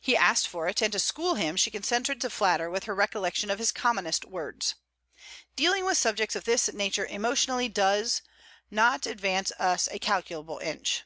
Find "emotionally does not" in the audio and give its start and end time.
7.04-9.04